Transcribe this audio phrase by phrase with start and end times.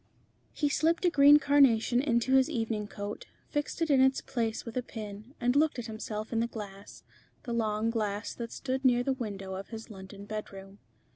[0.51, 4.75] He slipped a green carnation into his evening coat, fixed it in its place with
[4.75, 7.03] a pin, and looked at himself in the glass,
[7.43, 10.79] the long glass that stood near the window of his London bedroom.